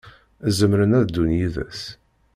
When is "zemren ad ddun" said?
0.57-1.31